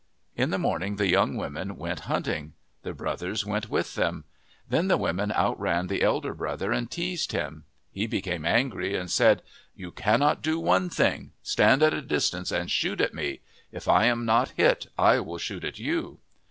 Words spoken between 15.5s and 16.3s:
at you."